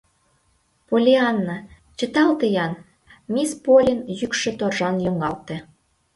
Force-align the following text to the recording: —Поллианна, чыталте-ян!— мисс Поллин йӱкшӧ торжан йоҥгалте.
—Поллианна, 0.87 1.57
чыталте-ян!— 1.97 2.73
мисс 3.33 3.51
Поллин 3.65 3.99
йӱкшӧ 4.19 4.51
торжан 4.59 4.95
йоҥгалте. 5.05 5.55